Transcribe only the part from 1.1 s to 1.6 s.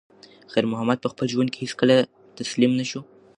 خپل ژوند